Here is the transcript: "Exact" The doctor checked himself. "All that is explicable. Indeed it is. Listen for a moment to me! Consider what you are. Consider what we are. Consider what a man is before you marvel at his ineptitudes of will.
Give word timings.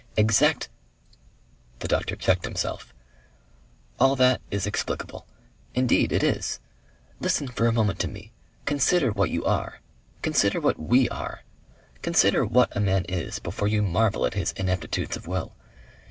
"Exact" 0.17 0.67
The 1.81 1.87
doctor 1.87 2.15
checked 2.15 2.43
himself. 2.43 2.91
"All 3.99 4.15
that 4.15 4.41
is 4.49 4.65
explicable. 4.65 5.27
Indeed 5.75 6.11
it 6.11 6.23
is. 6.23 6.59
Listen 7.19 7.47
for 7.47 7.67
a 7.67 7.71
moment 7.71 7.99
to 7.99 8.07
me! 8.07 8.31
Consider 8.65 9.11
what 9.11 9.29
you 9.29 9.45
are. 9.45 9.79
Consider 10.23 10.59
what 10.59 10.79
we 10.79 11.07
are. 11.09 11.41
Consider 12.01 12.43
what 12.47 12.75
a 12.75 12.79
man 12.79 13.05
is 13.05 13.37
before 13.37 13.67
you 13.67 13.83
marvel 13.83 14.25
at 14.25 14.33
his 14.33 14.53
ineptitudes 14.53 15.17
of 15.17 15.27
will. 15.27 15.53